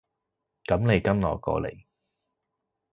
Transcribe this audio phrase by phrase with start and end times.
[0.65, 1.83] 噉你跟我過嚟